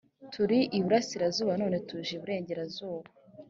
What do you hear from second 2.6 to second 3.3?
zuba